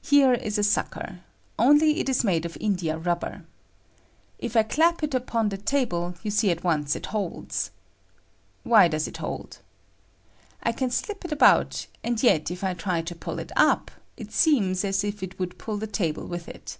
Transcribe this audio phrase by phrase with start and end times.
[0.00, 1.20] Here is a sucker,
[1.58, 3.44] only it is made of India rub ber.
[4.38, 7.70] If I clap it upon the table, you see at once it holds.
[8.62, 9.58] Why does it hold?
[10.62, 14.32] I can slip it about, and yet if I try to pull it up, it
[14.32, 16.78] seems aa if it would pull the table with it.